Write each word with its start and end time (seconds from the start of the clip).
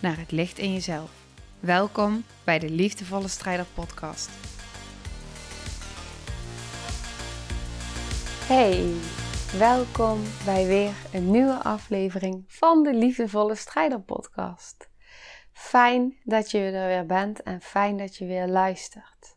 naar 0.00 0.18
het 0.18 0.30
licht 0.30 0.58
in 0.58 0.72
jezelf. 0.72 1.10
Welkom 1.60 2.24
bij 2.44 2.58
de 2.58 2.70
Liefdevolle 2.70 3.28
Strijder 3.28 3.66
Podcast. 3.74 4.30
Hey, 8.46 8.94
welkom 9.58 10.22
bij 10.44 10.66
weer 10.66 10.94
een 11.12 11.30
nieuwe 11.30 11.62
aflevering 11.62 12.44
van 12.46 12.82
de 12.82 12.94
Liefdevolle 12.94 13.54
Strijder 13.54 14.00
Podcast. 14.00 14.90
Fijn 15.52 16.16
dat 16.24 16.50
je 16.50 16.58
er 16.58 16.86
weer 16.86 17.06
bent 17.06 17.42
en 17.42 17.60
fijn 17.60 17.96
dat 17.96 18.16
je 18.16 18.26
weer 18.26 18.46
luistert. 18.46 19.36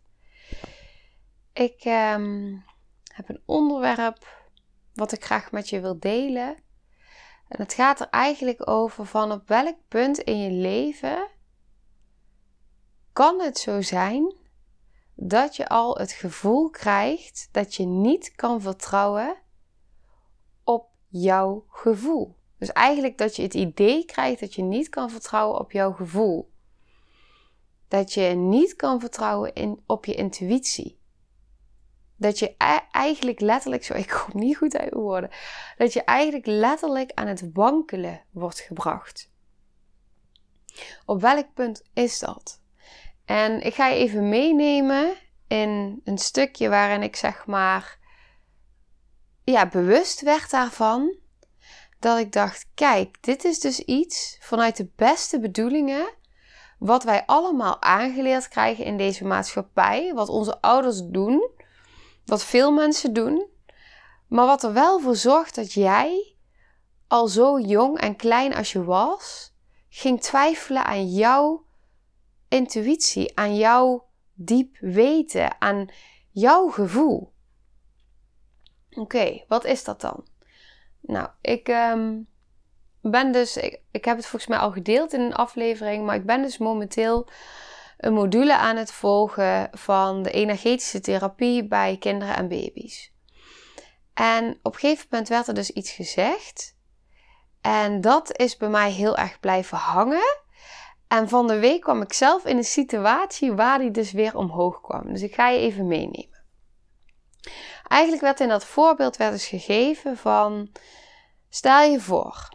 Ik 1.53 1.83
ehm, 1.83 2.55
heb 3.13 3.29
een 3.29 3.41
onderwerp 3.45 4.47
wat 4.93 5.11
ik 5.11 5.23
graag 5.25 5.51
met 5.51 5.69
je 5.69 5.79
wil 5.79 5.99
delen. 5.99 6.62
En 7.47 7.61
het 7.61 7.73
gaat 7.73 7.99
er 7.99 8.09
eigenlijk 8.09 8.69
over 8.69 9.05
van 9.05 9.31
op 9.31 9.47
welk 9.47 9.75
punt 9.87 10.19
in 10.19 10.37
je 10.37 10.51
leven 10.51 11.27
kan 13.13 13.39
het 13.39 13.57
zo 13.57 13.81
zijn 13.81 14.35
dat 15.15 15.55
je 15.55 15.67
al 15.67 15.97
het 15.97 16.11
gevoel 16.11 16.69
krijgt 16.69 17.49
dat 17.51 17.75
je 17.75 17.85
niet 17.85 18.31
kan 18.35 18.61
vertrouwen 18.61 19.35
op 20.63 20.87
jouw 21.07 21.65
gevoel. 21.69 22.35
Dus 22.57 22.71
eigenlijk 22.71 23.17
dat 23.17 23.35
je 23.35 23.41
het 23.41 23.53
idee 23.53 24.05
krijgt 24.05 24.39
dat 24.39 24.53
je 24.53 24.61
niet 24.61 24.89
kan 24.89 25.09
vertrouwen 25.09 25.59
op 25.59 25.71
jouw 25.71 25.91
gevoel. 25.91 26.51
Dat 27.87 28.13
je 28.13 28.21
niet 28.21 28.75
kan 28.75 28.99
vertrouwen 28.99 29.53
in, 29.53 29.83
op 29.85 30.05
je 30.05 30.13
intuïtie. 30.13 30.99
Dat 32.23 32.39
je 32.39 32.55
e- 32.57 32.87
eigenlijk 32.91 33.39
letterlijk, 33.39 33.83
zo 33.83 33.93
ik 34.05 34.25
kom 34.27 34.41
niet 34.41 34.57
goed 34.57 34.77
uit 34.77 34.93
woorden, 34.93 35.29
dat 35.77 35.93
je 35.93 36.03
eigenlijk 36.03 36.45
letterlijk 36.45 37.11
aan 37.13 37.27
het 37.27 37.49
wankelen 37.53 38.21
wordt 38.31 38.59
gebracht. 38.59 39.31
Op 41.05 41.21
welk 41.21 41.53
punt 41.53 41.83
is 41.93 42.19
dat? 42.19 42.61
En 43.25 43.61
ik 43.61 43.73
ga 43.73 43.87
je 43.87 43.95
even 43.95 44.29
meenemen 44.29 45.13
in 45.47 46.01
een 46.03 46.17
stukje 46.17 46.69
waarin 46.69 47.03
ik 47.03 47.15
zeg 47.15 47.45
maar, 47.45 47.97
ja, 49.43 49.67
bewust 49.67 50.21
werd 50.21 50.49
daarvan. 50.49 51.15
Dat 51.99 52.19
ik 52.19 52.31
dacht, 52.31 52.65
kijk, 52.73 53.17
dit 53.21 53.43
is 53.43 53.59
dus 53.59 53.79
iets 53.79 54.37
vanuit 54.39 54.77
de 54.77 54.89
beste 54.95 55.39
bedoelingen. 55.39 56.13
Wat 56.79 57.03
wij 57.03 57.23
allemaal 57.25 57.81
aangeleerd 57.81 58.47
krijgen 58.47 58.85
in 58.85 58.97
deze 58.97 59.25
maatschappij. 59.25 60.13
Wat 60.13 60.29
onze 60.29 60.61
ouders 60.61 61.01
doen. 61.03 61.51
Wat 62.25 62.43
veel 62.43 62.71
mensen 62.71 63.13
doen. 63.13 63.47
Maar 64.27 64.45
wat 64.45 64.63
er 64.63 64.73
wel 64.73 64.99
voor 64.99 65.15
zorgt 65.15 65.55
dat 65.55 65.73
jij, 65.73 66.35
al 67.07 67.27
zo 67.27 67.59
jong 67.59 67.99
en 67.99 68.15
klein 68.15 68.55
als 68.55 68.71
je 68.71 68.83
was, 68.83 69.53
ging 69.89 70.21
twijfelen 70.21 70.85
aan 70.85 71.09
jouw 71.09 71.65
intuïtie, 72.47 73.37
aan 73.37 73.55
jouw 73.55 74.05
diep 74.33 74.77
weten, 74.79 75.61
aan 75.61 75.89
jouw 76.31 76.69
gevoel. 76.69 77.33
Oké, 78.89 79.43
wat 79.47 79.65
is 79.65 79.83
dat 79.83 80.01
dan? 80.01 80.27
Nou, 81.01 81.29
ik 81.41 81.67
ehm, 81.67 82.19
ben 83.01 83.31
dus, 83.31 83.57
ik, 83.57 83.81
ik 83.91 84.05
heb 84.05 84.15
het 84.15 84.25
volgens 84.25 84.51
mij 84.51 84.59
al 84.59 84.71
gedeeld 84.71 85.13
in 85.13 85.21
een 85.21 85.35
aflevering, 85.35 86.05
maar 86.05 86.15
ik 86.15 86.25
ben 86.25 86.41
dus 86.41 86.57
momenteel 86.57 87.27
een 88.03 88.13
module 88.13 88.57
aan 88.57 88.75
het 88.75 88.91
volgen 88.91 89.69
van 89.71 90.23
de 90.23 90.31
energetische 90.31 90.99
therapie 90.99 91.67
bij 91.67 91.97
kinderen 91.97 92.35
en 92.35 92.47
baby's. 92.47 93.11
En 94.13 94.59
op 94.61 94.73
een 94.73 94.79
gegeven 94.79 95.07
moment 95.09 95.29
werd 95.29 95.47
er 95.47 95.53
dus 95.53 95.69
iets 95.69 95.91
gezegd. 95.91 96.75
En 97.61 98.01
dat 98.01 98.37
is 98.37 98.57
bij 98.57 98.69
mij 98.69 98.91
heel 98.91 99.17
erg 99.17 99.39
blijven 99.39 99.77
hangen. 99.77 100.41
En 101.07 101.29
van 101.29 101.47
de 101.47 101.59
week 101.59 101.81
kwam 101.81 102.01
ik 102.01 102.13
zelf 102.13 102.45
in 102.45 102.57
een 102.57 102.63
situatie 102.63 103.53
waar 103.53 103.79
die 103.79 103.91
dus 103.91 104.11
weer 104.11 104.37
omhoog 104.37 104.81
kwam. 104.81 105.13
Dus 105.13 105.21
ik 105.21 105.33
ga 105.33 105.49
je 105.49 105.59
even 105.59 105.87
meenemen. 105.87 106.43
Eigenlijk 107.87 108.21
werd 108.21 108.39
in 108.39 108.47
dat 108.47 108.65
voorbeeld 108.65 109.17
werd 109.17 109.31
dus 109.31 109.47
gegeven 109.47 110.17
van, 110.17 110.69
stel 111.49 111.81
je 111.81 111.99
voor, 111.99 112.49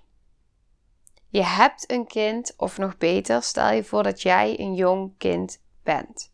je 1.28 1.44
hebt 1.44 1.90
een 1.90 2.06
kind, 2.06 2.54
of 2.56 2.78
nog 2.78 2.96
beter, 2.96 3.42
stel 3.42 3.70
je 3.70 3.84
voor 3.84 4.02
dat 4.02 4.22
jij 4.22 4.60
een 4.60 4.74
jong 4.74 5.14
kind 5.18 5.60
bent. 5.82 6.32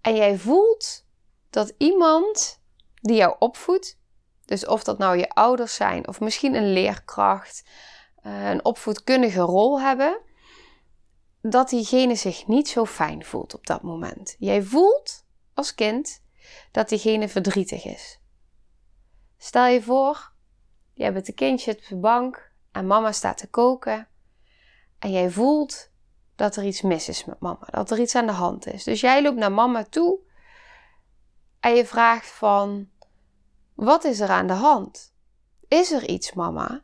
En 0.00 0.16
jij 0.16 0.38
voelt 0.38 1.04
dat 1.50 1.74
iemand 1.78 2.60
die 2.94 3.16
jou 3.16 3.36
opvoedt, 3.38 3.98
dus 4.44 4.66
of 4.66 4.84
dat 4.84 4.98
nou 4.98 5.16
je 5.16 5.28
ouders 5.28 5.74
zijn 5.74 6.08
of 6.08 6.20
misschien 6.20 6.54
een 6.54 6.72
leerkracht, 6.72 7.64
eh, 8.22 8.50
een 8.50 8.64
opvoedkundige 8.64 9.40
rol 9.40 9.80
hebben, 9.80 10.20
dat 11.42 11.68
diegene 11.68 12.14
zich 12.14 12.46
niet 12.46 12.68
zo 12.68 12.84
fijn 12.84 13.24
voelt 13.24 13.54
op 13.54 13.66
dat 13.66 13.82
moment. 13.82 14.36
Jij 14.38 14.62
voelt 14.62 15.24
als 15.54 15.74
kind 15.74 16.22
dat 16.72 16.88
diegene 16.88 17.28
verdrietig 17.28 17.84
is. 17.84 18.20
Stel 19.38 19.66
je 19.66 19.82
voor, 19.82 20.32
jij 20.92 21.12
bent 21.12 21.28
een 21.28 21.34
kindje 21.34 21.72
op 21.72 21.86
de 21.88 21.96
bank 21.96 22.45
en 22.76 22.86
mama 22.86 23.12
staat 23.12 23.38
te 23.38 23.48
koken 23.48 24.08
en 24.98 25.10
jij 25.10 25.30
voelt 25.30 25.90
dat 26.34 26.56
er 26.56 26.64
iets 26.64 26.82
mis 26.82 27.08
is 27.08 27.24
met 27.24 27.40
mama, 27.40 27.66
dat 27.70 27.90
er 27.90 27.98
iets 27.98 28.14
aan 28.14 28.26
de 28.26 28.32
hand 28.32 28.66
is. 28.66 28.84
Dus 28.84 29.00
jij 29.00 29.22
loopt 29.22 29.36
naar 29.36 29.52
mama 29.52 29.84
toe 29.84 30.18
en 31.60 31.74
je 31.74 31.86
vraagt 31.86 32.28
van, 32.28 32.88
wat 33.74 34.04
is 34.04 34.20
er 34.20 34.28
aan 34.28 34.46
de 34.46 34.52
hand? 34.52 35.14
Is 35.68 35.92
er 35.92 36.08
iets, 36.08 36.32
mama? 36.32 36.82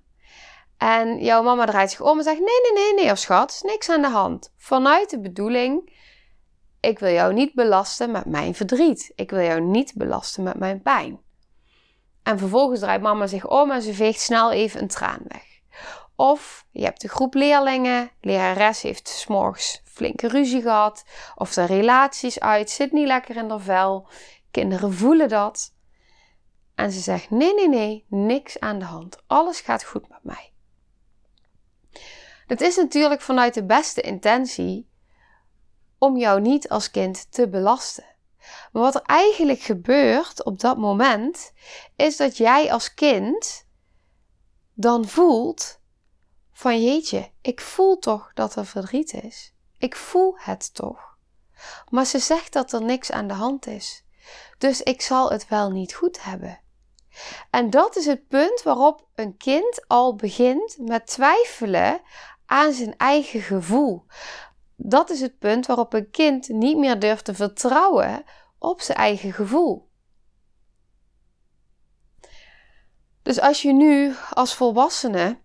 En 0.76 1.18
jouw 1.18 1.42
mama 1.42 1.66
draait 1.66 1.90
zich 1.90 2.00
om 2.00 2.18
en 2.18 2.24
zegt: 2.24 2.38
Nee, 2.38 2.60
nee, 2.62 2.84
nee, 2.84 2.94
nee, 2.94 3.12
of 3.12 3.18
schat, 3.18 3.60
niks 3.62 3.88
aan 3.88 4.02
de 4.02 4.08
hand. 4.08 4.52
Vanuit 4.56 5.10
de 5.10 5.20
bedoeling: 5.20 5.92
ik 6.80 6.98
wil 6.98 7.12
jou 7.12 7.32
niet 7.32 7.54
belasten 7.54 8.10
met 8.10 8.26
mijn 8.26 8.54
verdriet. 8.54 9.12
Ik 9.14 9.30
wil 9.30 9.40
jou 9.40 9.60
niet 9.60 9.94
belasten 9.94 10.42
met 10.42 10.58
mijn 10.58 10.82
pijn. 10.82 11.20
En 12.22 12.38
vervolgens 12.38 12.80
draait 12.80 13.02
mama 13.02 13.26
zich 13.26 13.48
om 13.48 13.70
en 13.70 13.82
ze 13.82 13.94
veegt 13.94 14.20
snel 14.20 14.52
even 14.52 14.80
een 14.80 14.88
traan 14.88 15.22
weg. 15.28 15.51
Of 16.22 16.66
je 16.70 16.84
hebt 16.84 17.02
een 17.02 17.08
groep 17.08 17.34
leerlingen, 17.34 18.10
lerares 18.20 18.82
heeft 18.82 19.08
s'morgens 19.08 19.82
flinke 19.84 20.28
ruzie 20.28 20.62
gehad, 20.62 21.04
of 21.34 21.54
de 21.54 21.64
relaties 21.64 22.40
uit, 22.40 22.70
zit 22.70 22.92
niet 22.92 23.06
lekker 23.06 23.36
in 23.36 23.50
haar 23.50 23.60
vel. 23.60 24.08
Kinderen 24.50 24.92
voelen 24.92 25.28
dat. 25.28 25.74
En 26.74 26.92
ze 26.92 27.00
zegt: 27.00 27.30
Nee, 27.30 27.54
nee, 27.54 27.68
nee, 27.68 28.06
niks 28.08 28.60
aan 28.60 28.78
de 28.78 28.84
hand. 28.84 29.22
Alles 29.26 29.60
gaat 29.60 29.84
goed 29.84 30.08
met 30.08 30.18
mij. 30.22 30.52
Het 32.46 32.60
is 32.60 32.76
natuurlijk 32.76 33.20
vanuit 33.20 33.54
de 33.54 33.64
beste 33.64 34.00
intentie 34.00 34.90
om 35.98 36.16
jou 36.16 36.40
niet 36.40 36.68
als 36.68 36.90
kind 36.90 37.32
te 37.32 37.48
belasten. 37.48 38.06
Maar 38.72 38.82
wat 38.82 38.94
er 38.94 39.02
eigenlijk 39.04 39.60
gebeurt 39.60 40.44
op 40.44 40.60
dat 40.60 40.78
moment, 40.78 41.52
is 41.96 42.16
dat 42.16 42.36
jij 42.36 42.72
als 42.72 42.94
kind 42.94 43.66
dan 44.74 45.08
voelt 45.08 45.80
van 46.62 46.82
jeetje, 46.82 47.30
ik 47.40 47.60
voel 47.60 47.98
toch 47.98 48.30
dat 48.34 48.56
er 48.56 48.66
verdriet 48.66 49.12
is. 49.12 49.54
Ik 49.78 49.96
voel 49.96 50.34
het 50.38 50.74
toch. 50.74 51.16
Maar 51.88 52.04
ze 52.04 52.18
zegt 52.18 52.52
dat 52.52 52.72
er 52.72 52.82
niks 52.82 53.10
aan 53.10 53.26
de 53.26 53.34
hand 53.34 53.66
is. 53.66 54.04
Dus 54.58 54.82
ik 54.82 55.00
zal 55.00 55.30
het 55.30 55.48
wel 55.48 55.70
niet 55.70 55.94
goed 55.94 56.22
hebben. 56.22 56.60
En 57.50 57.70
dat 57.70 57.96
is 57.96 58.06
het 58.06 58.28
punt 58.28 58.62
waarop 58.62 59.06
een 59.14 59.36
kind 59.36 59.84
al 59.86 60.14
begint 60.14 60.78
met 60.78 61.06
twijfelen 61.06 62.00
aan 62.46 62.72
zijn 62.72 62.96
eigen 62.96 63.40
gevoel. 63.40 64.04
Dat 64.76 65.10
is 65.10 65.20
het 65.20 65.38
punt 65.38 65.66
waarop 65.66 65.92
een 65.92 66.10
kind 66.10 66.48
niet 66.48 66.76
meer 66.76 66.98
durft 66.98 67.24
te 67.24 67.34
vertrouwen 67.34 68.24
op 68.58 68.80
zijn 68.80 68.98
eigen 68.98 69.32
gevoel. 69.32 69.88
Dus 73.22 73.40
als 73.40 73.62
je 73.62 73.72
nu 73.72 74.14
als 74.30 74.54
volwassene 74.54 75.40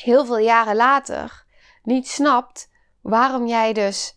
heel 0.00 0.26
veel 0.26 0.38
jaren 0.38 0.76
later 0.76 1.46
niet 1.82 2.08
snapt 2.08 2.68
waarom 3.00 3.46
jij 3.46 3.72
dus 3.72 4.14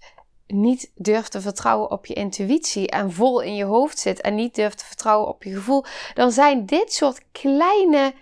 niet 0.48 0.92
durft 0.95 1.31
te 1.31 1.42
vertrouwen 1.42 1.92
op 1.92 2.06
je 2.06 2.13
intuïtie 2.13 2.89
en 2.89 3.12
vol 3.12 3.42
in 3.42 3.56
je 3.56 3.63
hoofd 3.63 4.00
zit 4.00 4.22
en 4.22 4.36
niet 4.36 4.56
durft 4.56 4.78
te 4.78 4.86
vertrouwen 4.86 5.28
op 5.28 5.44
je 5.44 5.54
gevoel, 5.54 5.86
dan 6.13 6.31
zijn 6.31 6.66
dit 6.66 6.94
soort 6.94 7.31
kleine, 7.31 8.13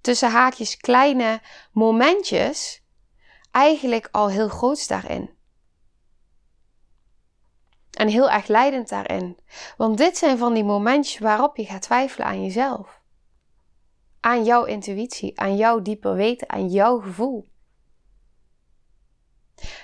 tussen 0.00 0.30
haakjes 0.30 0.76
kleine 0.76 1.40
momentjes 1.72 2.82
eigenlijk 3.50 4.08
al 4.10 4.28
heel 4.28 4.48
groot 4.48 4.88
daarin. 4.88 5.34
En 7.90 8.08
heel 8.08 8.30
erg 8.30 8.46
leidend 8.46 8.88
daarin. 8.88 9.38
Want 9.76 9.98
dit 9.98 10.16
zijn 10.16 10.38
van 10.38 10.54
die 10.54 10.64
momentjes 10.64 11.18
waarop 11.18 11.56
je 11.56 11.64
gaat 11.64 11.82
twijfelen 11.82 12.26
aan 12.26 12.42
jezelf. 12.42 12.95
Aan 14.26 14.44
jouw 14.44 14.64
intuïtie, 14.64 15.40
aan 15.40 15.56
jouw 15.56 15.82
dieper 15.82 16.14
weten, 16.14 16.50
aan 16.50 16.68
jouw 16.68 17.00
gevoel. 17.00 17.48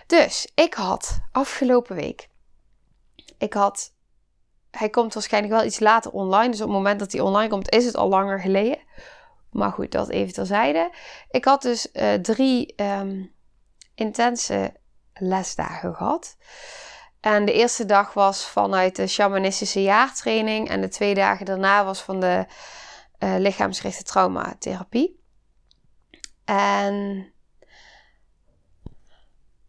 Dus 0.07 0.51
ik 0.55 0.75
had 0.75 1.21
afgelopen 1.33 1.97
week. 1.97 2.29
Ik 3.39 3.53
had. 3.53 3.95
Hij 4.71 4.91
komt 4.91 5.15
waarschijnlijk 5.15 5.55
wel 5.55 5.65
iets 5.65 5.81
later 5.81 6.11
online. 6.11 6.51
Dus 6.51 6.61
op 6.61 6.67
het 6.67 6.77
moment 6.77 6.99
dat 6.99 7.13
hij 7.13 7.21
online 7.21 7.49
komt, 7.49 7.71
is 7.71 7.85
het 7.85 7.97
al 7.97 8.09
langer 8.09 8.41
geleden. 8.41 8.79
Maar 9.51 9.73
goed, 9.73 9.93
dat 9.93 10.09
even 10.09 10.33
terzijde. 10.33 10.95
Ik 11.31 11.45
had 11.45 11.63
dus 11.63 11.89
uh, 11.93 12.15
drie 12.15 12.75
um, 12.77 13.35
intense 13.95 14.75
lesdagen 15.15 15.95
gehad. 15.95 16.37
En 17.21 17.45
de 17.45 17.53
eerste 17.53 17.85
dag 17.85 18.13
was 18.13 18.47
vanuit 18.47 18.97
de 18.97 19.07
shamanistische 19.07 19.83
jaartraining. 19.83 20.69
En 20.69 20.81
de 20.81 20.89
twee 20.89 21.15
dagen 21.15 21.47
daarna 21.47 21.85
was 21.85 22.03
van 22.03 22.21
de 22.21 22.47
uh, 23.23 23.35
lichaamsgerichte 23.39 24.03
traumatherapie. 24.03 25.21
En 26.45 27.27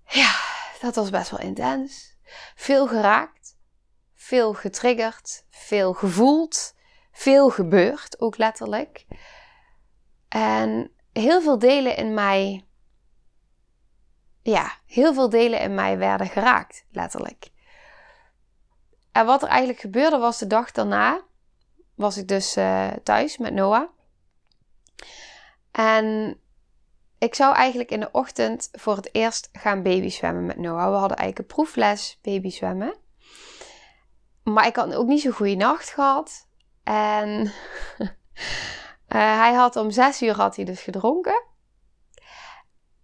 ja, 0.06 0.36
dat 0.82 0.96
was 0.96 1.10
best 1.10 1.30
wel 1.30 1.40
intens. 1.40 2.18
Veel 2.56 2.88
geraakt, 2.88 3.58
veel 4.14 4.54
getriggerd, 4.54 5.46
veel 5.50 5.94
gevoeld, 5.94 6.76
veel 7.12 7.50
gebeurd, 7.50 8.20
ook 8.20 8.38
letterlijk. 8.38 9.06
En 10.28 10.92
heel 11.12 11.42
veel 11.42 11.60
delen 11.60 11.96
in 11.96 12.14
mij, 12.14 12.66
ja, 14.42 14.72
heel 14.86 15.14
veel 15.14 15.30
delen 15.30 15.60
in 15.60 15.76
mij 15.76 15.98
werden 15.98 16.28
geraakt, 16.28 16.86
letterlijk. 16.92 17.52
En 19.12 19.26
wat 19.26 19.42
er 19.42 19.48
eigenlijk 19.48 19.80
gebeurde 19.80 20.18
was 20.18 20.38
de 20.38 20.48
dag 20.48 20.72
daarna, 20.72 21.22
was 21.96 22.18
ik 22.18 22.28
dus 22.28 22.58
uh, 22.58 22.92
thuis 23.04 23.38
met 23.38 23.54
Noah. 23.54 23.90
En 25.72 26.38
ik 27.18 27.36
zou 27.36 27.56
eigenlijk 27.56 27.92
in 27.92 28.00
de 28.00 28.12
ochtend 28.12 28.70
voor 28.72 28.96
het 28.96 29.10
eerst 29.12 29.50
gaan 29.52 29.84
babyzwemmen 29.84 30.46
met 30.46 30.58
Noah. 30.58 30.92
We 30.92 30.98
hadden 30.98 31.18
eigenlijk 31.18 31.40
een 31.40 31.56
proefles 31.56 32.20
babyzwemmen. 32.22 32.96
Maar 34.44 34.68
ik 34.68 34.76
had 34.76 34.94
ook 34.94 35.08
niet 35.08 35.22
zo'n 35.22 35.32
goede 35.32 35.56
nacht 35.56 35.90
gehad. 35.90 36.48
En 36.84 37.52
uh, 37.98 38.08
hij 39.42 39.54
had 39.54 39.76
om 39.76 39.92
zes 39.92 40.22
uur 40.22 40.36
had 40.36 40.56
hij 40.56 40.66
dus 40.66 40.82
gedronken. 40.82 41.44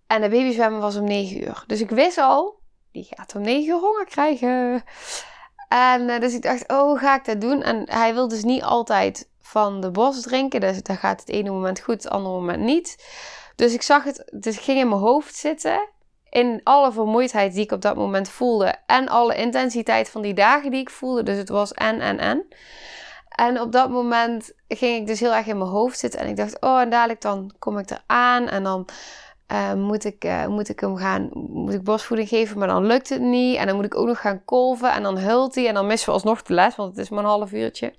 En 0.08 0.22
de 0.22 0.30
babyzwemmen 0.30 0.80
was 0.80 0.96
om 0.96 1.04
negen 1.04 1.44
uur. 1.44 1.64
Dus 1.68 1.82
ik 1.82 1.90
wist 1.90 2.18
al, 2.18 2.60
die 2.92 3.08
gaat 3.10 3.36
om 3.36 3.42
negen 3.42 3.74
uur 3.74 3.80
honger 3.80 4.06
krijgen. 4.06 4.84
En 5.70 6.02
uh, 6.02 6.20
dus 6.20 6.34
ik 6.34 6.42
dacht, 6.42 6.72
oh, 6.72 7.00
ga 7.00 7.16
ik 7.16 7.26
dat 7.26 7.42
doen? 7.42 7.62
En 7.64 7.84
hij 7.90 8.14
wil 8.14 8.28
dus 8.28 8.44
niet 8.44 8.64
altijd 8.64 9.30
van 9.42 9.82
de 9.82 9.92
bos 9.92 10.22
drinken. 10.22 10.60
Dus 10.60 10.84
dan 10.84 10.98
gaat 10.98 11.20
het 11.20 11.30
ene 11.30 11.50
moment 11.50 11.80
goed, 11.80 12.04
het 12.04 12.12
andere 12.12 12.36
moment 12.36 12.64
niet. 12.64 13.06
Dus 13.56 13.74
ik 13.74 13.82
zag 13.82 14.04
het, 14.04 14.32
ik 14.42 14.60
ging 14.60 14.80
in 14.80 14.90
mijn 14.90 15.02
hoofd 15.02 15.36
zitten. 15.36 15.90
In 16.30 16.62
alle 16.64 16.92
vermoeidheid 16.92 17.54
die 17.54 17.64
ik 17.64 17.72
op 17.72 17.82
dat 17.82 17.96
moment 17.96 18.30
voelde. 18.30 18.76
En 18.86 19.08
alle 19.08 19.36
intensiteit 19.36 20.10
van 20.10 20.22
die 20.22 20.34
dagen 20.34 20.72
die 20.72 20.80
ik 20.80 20.90
voelde. 20.90 21.24
Dus 21.24 21.38
het 21.38 21.50
was 21.50 21.74
en, 21.74 22.02
en, 22.02 22.20
en. 22.20 22.48
En 23.30 23.62
op 23.62 23.72
dat 23.72 23.90
moment 23.90 24.52
ging 24.68 25.00
ik 25.00 25.08
dus 25.08 25.20
heel 25.20 25.34
erg 25.34 25.46
in 25.46 25.58
mijn 25.58 25.70
hoofd 25.70 26.00
zitten. 26.00 26.20
En 26.20 26.28
ik 26.28 26.36
dacht, 26.36 26.62
oh, 26.62 26.80
en 26.80 26.90
dadelijk 26.90 27.22
dan 27.22 27.52
kom 27.60 27.78
ik 27.78 27.90
eraan. 27.90 28.48
En 28.48 28.64
dan 28.64 28.88
uh, 29.52 29.74
moet, 29.74 30.06
ik, 30.06 30.26
uh, 30.26 30.48
moet 30.48 30.70
ik 30.70 30.80
hem 30.80 30.98
gaan, 30.98 31.30
moet 31.34 31.74
ik 31.74 31.84
bosvoeding 31.84 32.30
geven, 32.30 32.58
maar 32.58 32.68
dan 32.68 32.86
lukt 32.86 33.10
het 33.10 33.22
niet. 33.22 33.58
En 33.58 33.68
dan 33.68 33.76
moet 33.76 33.86
ik 33.86 33.98
ook 33.98 34.08
nog 34.08 34.22
gaan 34.22 34.46
kolven. 34.46 34.92
En 34.92 35.04
dan 35.04 35.18
hult 35.18 35.56
hij. 35.56 35.68
En 35.68 35.74
dan 35.74 35.88
missen 35.88 36.08
we 36.08 36.14
alsnog 36.14 36.42
de 36.42 36.54
les, 36.54 36.76
want 36.76 36.90
het 36.90 37.00
is 37.06 37.10
maar 37.10 37.24
een 37.24 37.30
half 37.30 37.52
uurtje. 37.52 37.94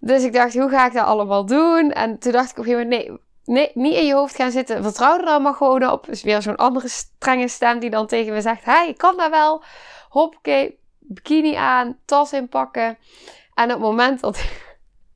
Dus 0.00 0.24
ik 0.24 0.32
dacht, 0.32 0.54
hoe 0.54 0.68
ga 0.68 0.86
ik 0.86 0.92
dat 0.92 1.06
allemaal 1.06 1.46
doen? 1.46 1.92
En 1.92 2.18
toen 2.18 2.32
dacht 2.32 2.50
ik 2.50 2.58
op 2.58 2.64
een 2.64 2.70
gegeven 2.70 2.88
moment, 2.88 3.08
nee, 3.08 3.18
Nee, 3.46 3.70
niet 3.74 3.94
in 3.94 4.06
je 4.06 4.14
hoofd 4.14 4.36
gaan 4.36 4.50
zitten. 4.50 4.82
Vertrouw 4.82 5.18
er 5.18 5.42
maar 5.42 5.54
gewoon 5.54 5.90
op. 5.90 6.06
Dus 6.06 6.22
weer 6.22 6.42
zo'n 6.42 6.56
andere 6.56 6.88
strenge 6.88 7.48
stem 7.48 7.78
die 7.78 7.90
dan 7.90 8.06
tegen 8.06 8.32
me 8.32 8.40
zegt: 8.40 8.64
Hey, 8.64 8.88
ik 8.88 8.98
kan 8.98 9.16
dat 9.16 9.30
wel. 9.30 9.62
Hoppakee, 10.08 10.78
bikini 10.98 11.54
aan, 11.54 11.98
tas 12.04 12.32
inpakken. 12.32 12.98
En 13.54 13.64
op 13.64 13.70
het 13.70 13.78
moment 13.78 14.20
dat, 14.20 14.44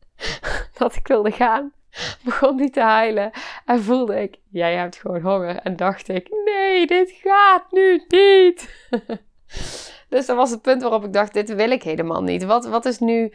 dat 0.79 0.95
ik 0.95 1.07
wilde 1.07 1.31
gaan, 1.31 1.73
begon 2.25 2.59
hij 2.59 2.71
te 2.71 2.81
huilen. 2.81 3.31
En 3.65 3.83
voelde 3.83 4.21
ik: 4.21 4.37
Jij 4.51 4.75
hebt 4.75 4.97
gewoon 4.97 5.21
honger. 5.21 5.57
En 5.57 5.77
dacht 5.77 6.09
ik: 6.09 6.29
Nee, 6.45 6.87
dit 6.87 7.11
gaat 7.23 7.65
nu 7.71 8.05
niet. 8.09 8.89
dus 10.09 10.27
dat 10.27 10.37
was 10.37 10.51
het 10.51 10.63
punt 10.63 10.83
waarop 10.83 11.05
ik 11.05 11.13
dacht: 11.13 11.35
Dit 11.35 11.55
wil 11.55 11.71
ik 11.71 11.83
helemaal 11.83 12.23
niet. 12.23 12.45
Wat, 12.45 12.67
wat 12.67 12.85
is 12.85 12.99
nu 12.99 13.33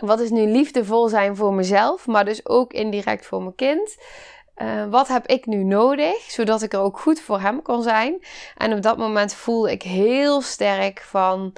wat 0.00 0.20
is 0.20 0.30
nu 0.30 0.46
liefdevol 0.46 1.08
zijn 1.08 1.36
voor 1.36 1.54
mezelf, 1.54 2.06
maar 2.06 2.24
dus 2.24 2.46
ook 2.46 2.72
indirect 2.72 3.26
voor 3.26 3.42
mijn 3.42 3.54
kind? 3.54 3.96
Uh, 4.56 4.86
wat 4.90 5.08
heb 5.08 5.26
ik 5.26 5.46
nu 5.46 5.64
nodig, 5.64 6.30
zodat 6.30 6.62
ik 6.62 6.72
er 6.72 6.80
ook 6.80 6.98
goed 6.98 7.20
voor 7.20 7.40
hem 7.40 7.62
kan 7.62 7.82
zijn? 7.82 8.18
En 8.56 8.72
op 8.72 8.82
dat 8.82 8.98
moment 8.98 9.34
voelde 9.34 9.70
ik 9.70 9.82
heel 9.82 10.40
sterk 10.40 11.00
van, 11.00 11.52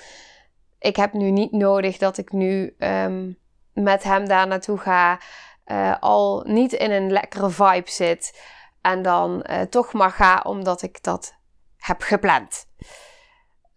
ik 0.78 0.96
heb 0.96 1.12
nu 1.12 1.30
niet 1.30 1.52
nodig 1.52 1.98
dat 1.98 2.18
ik 2.18 2.32
nu 2.32 2.74
um, 2.78 3.38
met 3.72 4.02
hem 4.02 4.28
daar 4.28 4.46
naartoe 4.46 4.78
ga, 4.78 5.20
uh, 5.66 5.94
al 6.00 6.44
niet 6.46 6.72
in 6.72 6.90
een 6.90 7.10
lekkere 7.10 7.50
vibe 7.50 7.90
zit 7.90 8.40
en 8.80 9.02
dan 9.02 9.46
uh, 9.50 9.60
toch 9.60 9.92
maar 9.92 10.10
ga 10.10 10.40
omdat 10.44 10.82
ik 10.82 11.02
dat 11.02 11.34
heb 11.76 12.02
gepland. 12.02 12.66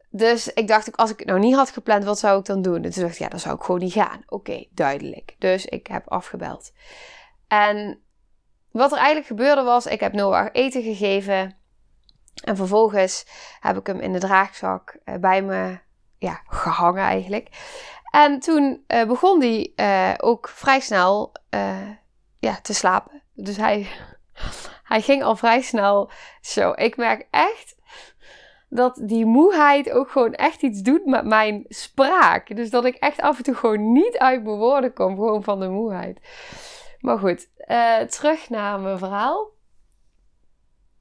Dus 0.09 0.53
ik 0.53 0.67
dacht, 0.67 0.97
als 0.97 1.11
ik 1.11 1.19
het 1.19 1.27
nou 1.27 1.39
niet 1.39 1.55
had 1.55 1.69
gepland, 1.69 2.03
wat 2.03 2.19
zou 2.19 2.39
ik 2.39 2.45
dan 2.45 2.61
doen? 2.61 2.83
En 2.83 2.91
toen 2.91 3.03
dacht 3.03 3.17
ja, 3.17 3.27
dan 3.27 3.39
zou 3.39 3.55
ik 3.55 3.63
gewoon 3.63 3.81
niet 3.81 3.93
gaan. 3.93 4.23
Oké, 4.27 4.65
duidelijk. 4.71 5.35
Dus 5.39 5.65
ik 5.65 5.87
heb 5.87 6.09
afgebeld. 6.09 6.71
En 7.47 8.01
wat 8.71 8.91
er 8.91 8.97
eigenlijk 8.97 9.27
gebeurde 9.27 9.61
was, 9.61 9.85
ik 9.85 9.99
heb 9.99 10.13
Noah 10.13 10.49
eten 10.51 10.83
gegeven. 10.83 11.57
En 12.43 12.55
vervolgens 12.55 13.25
heb 13.59 13.77
ik 13.77 13.87
hem 13.87 13.99
in 13.99 14.13
de 14.13 14.19
draagzak 14.19 14.97
eh, 15.03 15.15
bij 15.15 15.41
me 15.41 15.79
ja, 16.17 16.41
gehangen 16.47 17.03
eigenlijk. 17.03 17.49
En 18.15 18.39
toen 18.39 18.83
uh, 18.87 19.03
begon 19.03 19.41
hij 19.41 19.73
uh, 19.75 20.13
ook 20.17 20.47
vrij 20.47 20.79
snel 20.79 21.31
ja, 22.39 22.59
te 22.61 22.73
slapen. 22.73 23.21
Dus 23.33 23.57
hij, 23.57 23.87
hij 24.91 25.01
ging 25.01 25.23
al 25.23 25.35
vrij 25.35 25.61
snel 25.61 26.11
zo. 26.41 26.71
Ik 26.75 26.97
merk 26.97 27.27
echt 27.31 27.75
dat 28.69 29.01
die 29.03 29.25
moeheid 29.25 29.91
ook 29.91 30.09
gewoon 30.09 30.33
echt 30.33 30.61
iets 30.61 30.81
doet 30.81 31.05
met 31.05 31.25
mijn 31.25 31.65
spraak. 31.67 32.55
Dus 32.55 32.69
dat 32.69 32.85
ik 32.85 32.95
echt 32.95 33.21
af 33.21 33.37
en 33.37 33.43
toe 33.43 33.55
gewoon 33.55 33.91
niet 33.91 34.17
uit 34.17 34.43
mijn 34.43 34.57
woorden 34.57 34.93
kom, 34.93 35.15
gewoon 35.15 35.43
van 35.43 35.59
de 35.59 35.69
moeheid. 35.69 36.19
Maar 36.99 37.17
goed, 37.17 37.49
terug 38.07 38.49
naar 38.49 38.79
mijn 38.79 38.97
verhaal. 38.97 39.49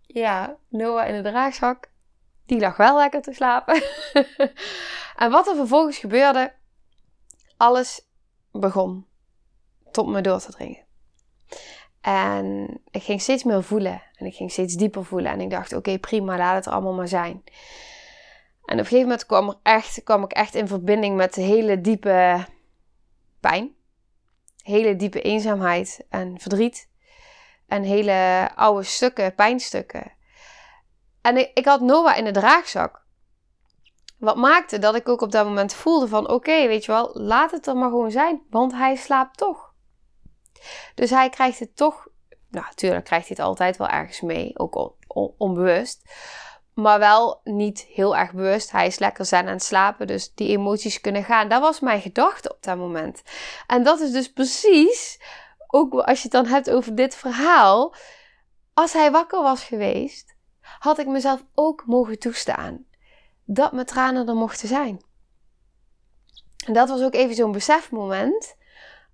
Ja, 0.00 0.56
Noah 0.68 1.08
in 1.08 1.22
de 1.22 1.30
draagzak. 1.30 1.90
Die 2.46 2.60
lag 2.60 2.76
wel 2.76 2.96
lekker 2.96 3.22
te 3.22 3.32
slapen. 3.32 3.82
en 5.22 5.30
wat 5.30 5.46
er 5.48 5.56
vervolgens 5.56 5.98
gebeurde, 5.98 6.52
alles 7.56 8.08
begon 8.52 9.06
tot 9.90 10.06
me 10.06 10.20
door 10.20 10.40
te 10.40 10.52
dringen. 10.52 10.84
En 12.00 12.80
ik 12.90 13.02
ging 13.02 13.20
steeds 13.20 13.44
meer 13.44 13.62
voelen. 13.62 14.02
En 14.14 14.26
ik 14.26 14.34
ging 14.34 14.50
steeds 14.50 14.74
dieper 14.74 15.04
voelen. 15.04 15.32
En 15.32 15.40
ik 15.40 15.50
dacht, 15.50 15.72
oké, 15.72 15.98
prima, 15.98 16.36
laat 16.36 16.54
het 16.54 16.66
er 16.66 16.72
allemaal 16.72 16.92
maar 16.92 17.08
zijn. 17.08 17.42
En 18.64 18.74
op 18.74 18.78
een 18.78 18.84
gegeven 18.84 19.02
moment 19.02 19.26
kwam, 19.26 19.48
er 19.48 19.56
echt, 19.62 20.02
kwam 20.02 20.22
ik 20.22 20.32
echt 20.32 20.54
in 20.54 20.68
verbinding 20.68 21.16
met 21.16 21.34
hele 21.34 21.80
diepe 21.80 22.46
pijn. 23.40 23.74
Hele 24.62 24.96
diepe 24.96 25.20
eenzaamheid 25.20 26.06
en 26.08 26.40
verdriet. 26.40 26.88
En 27.66 27.82
hele 27.82 28.50
oude 28.54 28.82
stukken, 28.82 29.34
pijnstukken. 29.34 30.12
En 31.20 31.36
ik, 31.36 31.50
ik 31.54 31.64
had 31.64 31.80
Noah 31.80 32.16
in 32.16 32.24
de 32.24 32.30
draagzak. 32.30 33.03
Wat 34.24 34.36
maakte 34.36 34.78
dat 34.78 34.94
ik 34.94 35.08
ook 35.08 35.20
op 35.20 35.32
dat 35.32 35.46
moment 35.46 35.74
voelde 35.74 36.08
van... 36.08 36.28
Oké, 36.28 36.66
weet 36.66 36.84
je 36.84 36.92
wel, 36.92 37.10
laat 37.12 37.50
het 37.50 37.66
er 37.66 37.76
maar 37.76 37.88
gewoon 37.88 38.10
zijn. 38.10 38.42
Want 38.50 38.72
hij 38.72 38.96
slaapt 38.96 39.36
toch. 39.36 39.72
Dus 40.94 41.10
hij 41.10 41.28
krijgt 41.28 41.58
het 41.58 41.76
toch, 41.76 42.08
nou 42.50 42.64
natuurlijk 42.64 43.04
krijgt 43.04 43.28
hij 43.28 43.36
het 43.38 43.46
altijd 43.46 43.76
wel 43.76 43.88
ergens 43.88 44.20
mee, 44.20 44.58
ook 44.58 44.94
onbewust. 45.38 46.02
Maar 46.74 46.98
wel 46.98 47.40
niet 47.44 47.80
heel 47.80 48.16
erg 48.16 48.32
bewust. 48.32 48.70
Hij 48.70 48.86
is 48.86 48.98
lekker 48.98 49.24
zen 49.24 49.46
aan 49.46 49.52
het 49.52 49.62
slapen, 49.62 50.06
dus 50.06 50.34
die 50.34 50.48
emoties 50.48 51.00
kunnen 51.00 51.24
gaan. 51.24 51.48
Dat 51.48 51.60
was 51.60 51.80
mijn 51.80 52.00
gedachte 52.00 52.52
op 52.52 52.62
dat 52.62 52.76
moment. 52.76 53.22
En 53.66 53.82
dat 53.82 54.00
is 54.00 54.10
dus 54.10 54.32
precies, 54.32 55.20
ook 55.66 55.94
als 55.94 56.16
je 56.16 56.22
het 56.22 56.32
dan 56.32 56.46
hebt 56.46 56.70
over 56.70 56.94
dit 56.94 57.14
verhaal. 57.14 57.94
Als 58.74 58.92
hij 58.92 59.10
wakker 59.10 59.42
was 59.42 59.64
geweest, 59.64 60.36
had 60.78 60.98
ik 60.98 61.06
mezelf 61.06 61.44
ook 61.54 61.82
mogen 61.86 62.18
toestaan 62.18 62.86
dat 63.44 63.72
mijn 63.72 63.86
tranen 63.86 64.28
er 64.28 64.34
mochten 64.34 64.68
zijn. 64.68 65.02
En 66.66 66.72
dat 66.72 66.88
was 66.88 67.02
ook 67.02 67.14
even 67.14 67.34
zo'n 67.34 67.52
besefmoment 67.52 68.56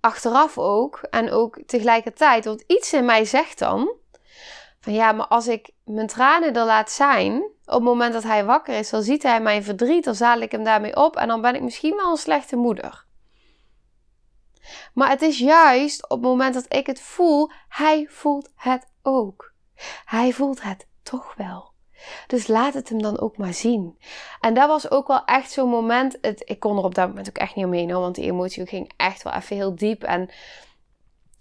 achteraf 0.01 0.59
ook 0.59 0.99
en 1.11 1.31
ook 1.31 1.59
tegelijkertijd. 1.67 2.45
Want 2.45 2.65
iets 2.67 2.93
in 2.93 3.05
mij 3.05 3.25
zegt 3.25 3.59
dan 3.59 3.99
van 4.81 4.93
ja, 4.93 5.13
maar 5.13 5.27
als 5.27 5.47
ik 5.47 5.71
mijn 5.85 6.07
tranen 6.07 6.55
er 6.55 6.65
laat 6.65 6.91
zijn, 6.91 7.43
op 7.65 7.75
het 7.75 7.83
moment 7.83 8.13
dat 8.13 8.23
hij 8.23 8.45
wakker 8.45 8.75
is, 8.75 8.91
dan 8.91 9.03
ziet 9.03 9.23
hij 9.23 9.41
mijn 9.41 9.65
verdriet, 9.65 10.05
dan 10.05 10.15
zadel 10.15 10.43
ik 10.43 10.53
hem 10.53 10.65
daarmee 10.65 10.97
op 10.97 11.17
en 11.17 11.29
dan 11.29 11.41
ben 11.41 11.55
ik 11.55 11.63
misschien 11.63 11.97
wel 11.97 12.11
een 12.11 12.17
slechte 12.17 12.57
moeder. 12.57 13.05
Maar 14.95 15.09
het 15.09 15.23
is 15.23 15.39
juist 15.39 16.03
op 16.03 16.11
het 16.11 16.21
moment 16.21 16.55
dat 16.55 16.75
ik 16.75 16.87
het 16.87 17.01
voel, 17.01 17.51
hij 17.69 18.07
voelt 18.11 18.51
het 18.55 18.87
ook. 19.03 19.53
Hij 20.05 20.33
voelt 20.33 20.63
het 20.63 20.87
toch 21.03 21.35
wel. 21.35 21.70
Dus 22.27 22.47
laat 22.47 22.75
het 22.75 22.89
hem 22.89 23.03
dan 23.03 23.21
ook 23.21 23.37
maar 23.37 23.55
zien. 23.55 23.99
En 24.41 24.55
dat 24.55 24.69
was 24.69 24.91
ook 24.91 25.07
wel 25.07 25.25
echt 25.25 25.51
zo'n 25.51 25.69
moment. 25.69 26.19
Het, 26.21 26.43
ik 26.45 26.61
kon 26.61 26.77
er 26.77 26.85
op 26.85 26.95
dat 26.95 27.09
moment 27.09 27.29
ook 27.29 27.39
echt 27.39 27.55
niet 27.55 27.65
omheen 27.65 27.91
hoor, 27.91 28.01
want 28.01 28.15
die 28.15 28.25
emotie 28.25 28.67
ging 28.67 28.93
echt 28.97 29.23
wel 29.23 29.33
even 29.33 29.57
heel 29.57 29.75
diep. 29.75 30.03
En 30.03 30.31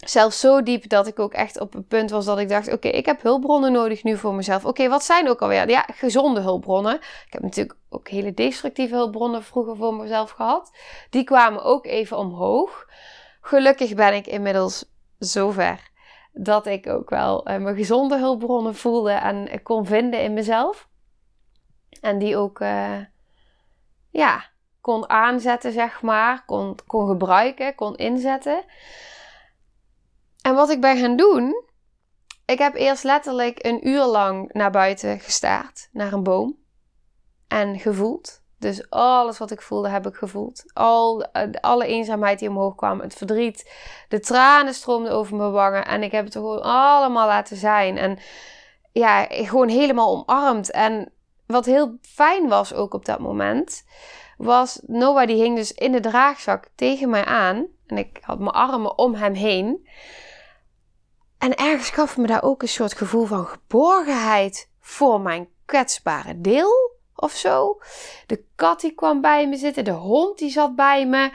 zelfs 0.05 0.39
zo 0.39 0.63
diep 0.63 0.89
dat 0.89 1.07
ik 1.07 1.19
ook 1.19 1.33
echt 1.33 1.59
op 1.59 1.73
een 1.73 1.87
punt 1.87 2.09
was 2.09 2.25
dat 2.25 2.39
ik 2.39 2.49
dacht: 2.49 2.73
oké, 2.73 2.87
ik 2.87 3.05
heb 3.05 3.21
hulpbronnen 3.21 3.71
nodig 3.71 4.03
nu 4.03 4.17
voor 4.17 4.33
mezelf. 4.33 4.65
Oké, 4.65 4.89
wat 4.89 5.03
zijn 5.03 5.29
ook 5.29 5.41
alweer? 5.41 5.69
Ja, 5.69 5.85
gezonde 5.93 6.39
hulpbronnen. 6.39 6.95
Ik 6.95 7.33
heb 7.33 7.41
natuurlijk 7.41 7.77
ook 7.89 8.07
hele 8.07 8.33
destructieve 8.33 8.95
hulpbronnen 8.95 9.43
vroeger 9.43 9.75
voor 9.75 9.93
mezelf 9.93 10.31
gehad. 10.31 10.71
Die 11.09 11.23
kwamen 11.23 11.63
ook 11.63 11.85
even 11.85 12.17
omhoog. 12.17 12.87
Gelukkig 13.41 13.93
ben 13.93 14.13
ik 14.13 14.27
inmiddels 14.27 14.85
zover 15.17 15.88
dat 16.43 16.65
ik 16.65 16.87
ook 16.87 17.09
wel 17.09 17.49
uh, 17.49 17.57
mijn 17.57 17.75
gezonde 17.75 18.17
hulpbronnen 18.17 18.75
voelde 18.75 19.11
en 19.11 19.63
kon 19.63 19.85
vinden 19.85 20.23
in 20.23 20.33
mezelf. 20.33 20.87
En 22.01 22.17
die 22.17 22.37
ook, 22.37 22.59
uh, 22.59 22.99
ja, 24.09 24.45
kon 24.81 25.09
aanzetten, 25.09 25.71
zeg 25.71 26.01
maar. 26.01 26.45
Kon, 26.45 26.77
kon 26.87 27.07
gebruiken, 27.07 27.75
kon 27.75 27.95
inzetten. 27.95 28.63
En 30.41 30.55
wat 30.55 30.69
ik 30.69 30.81
ben 30.81 30.97
gaan 30.97 31.15
doen, 31.15 31.63
ik 32.45 32.59
heb 32.59 32.75
eerst 32.75 33.03
letterlijk 33.03 33.65
een 33.65 33.87
uur 33.87 34.03
lang 34.03 34.53
naar 34.53 34.71
buiten 34.71 35.19
gestaard, 35.19 35.89
naar 35.91 36.13
een 36.13 36.23
boom. 36.23 36.57
En 37.47 37.79
gevoeld. 37.79 38.41
Dus 38.59 38.89
alles 38.89 39.37
wat 39.37 39.51
ik 39.51 39.61
voelde, 39.61 39.89
heb 39.89 40.07
ik 40.07 40.15
gevoeld. 40.15 40.63
Al, 40.73 41.23
eh, 41.23 41.49
alle 41.61 41.85
eenzaamheid 41.85 42.39
die 42.39 42.49
omhoog 42.49 42.75
kwam, 42.75 42.99
het 42.99 43.13
verdriet, 43.13 43.71
de 44.09 44.19
tranen 44.19 44.73
stroomden 44.73 45.11
over 45.11 45.35
mijn 45.35 45.51
wangen. 45.51 45.85
En 45.85 46.03
ik 46.03 46.11
heb 46.11 46.23
het 46.25 46.33
gewoon 46.33 46.61
allemaal 46.61 47.27
laten 47.27 47.57
zijn. 47.57 47.97
En 47.97 48.17
ja, 48.91 49.27
gewoon 49.29 49.67
helemaal 49.67 50.25
omarmd. 50.27 50.71
En 50.71 51.11
wat 51.45 51.65
heel 51.65 51.97
fijn 52.01 52.47
was 52.47 52.73
ook 52.73 52.93
op 52.93 53.05
dat 53.05 53.19
moment, 53.19 53.85
was 54.37 54.79
Noah 54.87 55.27
die 55.27 55.41
hing 55.41 55.55
dus 55.55 55.73
in 55.73 55.91
de 55.91 55.99
draagzak 55.99 56.67
tegen 56.75 57.09
mij 57.09 57.25
aan. 57.25 57.67
En 57.87 57.97
ik 57.97 58.19
had 58.21 58.39
mijn 58.39 58.51
armen 58.51 58.97
om 58.97 59.15
hem 59.15 59.33
heen. 59.33 59.87
En 61.37 61.55
ergens 61.55 61.89
gaf 61.89 62.17
me 62.17 62.27
daar 62.27 62.43
ook 62.43 62.61
een 62.61 62.67
soort 62.67 62.93
gevoel 62.93 63.25
van 63.25 63.45
geborgenheid 63.45 64.69
voor 64.79 65.21
mijn 65.21 65.49
kwetsbare 65.65 66.41
deel 66.41 66.97
of 67.19 67.31
zo. 67.31 67.81
De 68.25 68.43
kat 68.55 68.81
die 68.81 68.91
kwam 68.91 69.21
bij 69.21 69.47
me 69.47 69.57
zitten, 69.57 69.83
de 69.83 69.91
hond 69.91 70.37
die 70.37 70.49
zat 70.49 70.75
bij 70.75 71.07
me. 71.07 71.31